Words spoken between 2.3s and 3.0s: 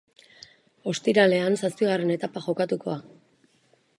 jokatuko